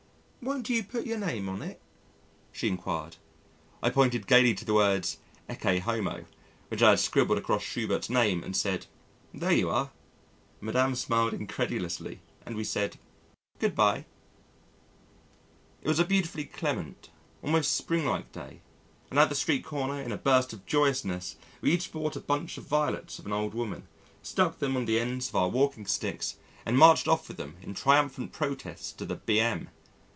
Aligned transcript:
"Won't 0.43 0.69
you 0.71 0.83
put 0.83 1.05
your 1.05 1.19
name 1.19 1.47
on 1.47 1.61
it?" 1.61 1.79
she 2.51 2.67
inquired. 2.67 3.17
I 3.83 3.91
pointed 3.91 4.25
gaily 4.25 4.55
to 4.55 4.65
the 4.65 4.73
words 4.73 5.19
"Ecce 5.47 5.81
homo," 5.81 6.25
which 6.69 6.81
I 6.81 6.89
had 6.89 6.99
scribbled 6.99 7.37
across 7.37 7.61
Schubert's 7.61 8.09
name 8.09 8.43
and 8.43 8.57
said, 8.57 8.87
"There 9.35 9.51
you 9.51 9.69
are." 9.69 9.91
Madame 10.59 10.95
smiled 10.95 11.35
incredulously 11.35 12.21
and 12.43 12.55
we 12.55 12.63
said, 12.63 12.97
"Good 13.59 13.75
bye." 13.75 14.05
It 15.83 15.87
was 15.87 15.99
a 15.99 16.05
beautifully 16.05 16.45
clement 16.45 17.11
almost 17.43 17.75
springlike 17.75 18.31
day, 18.31 18.61
and 19.11 19.19
at 19.19 19.29
the 19.29 19.35
street 19.35 19.63
corner, 19.63 20.01
in 20.01 20.11
a 20.11 20.17
burst 20.17 20.53
of 20.53 20.65
joyousness, 20.65 21.35
we 21.61 21.71
each 21.71 21.91
bought 21.91 22.15
a 22.15 22.19
bunch 22.19 22.57
of 22.57 22.63
violets 22.63 23.19
of 23.19 23.27
an 23.27 23.31
old 23.33 23.53
woman, 23.53 23.87
stuck 24.23 24.57
them 24.57 24.75
on 24.75 24.85
the 24.85 24.99
ends 24.99 25.29
of 25.29 25.35
our 25.35 25.49
walking 25.49 25.85
sticks, 25.85 26.37
and 26.65 26.79
marched 26.79 27.07
off 27.07 27.27
with 27.27 27.37
them 27.37 27.57
in 27.61 27.75
triumphant 27.75 28.31
protest 28.31 28.97
to 28.97 29.05
the 29.05 29.17
B.M. 29.17 29.69